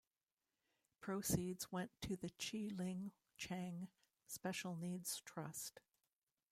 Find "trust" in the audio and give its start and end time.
5.25-5.79